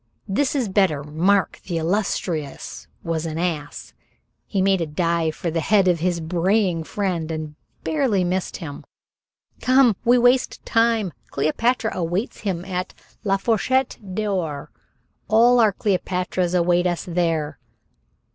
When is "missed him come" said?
8.23-9.95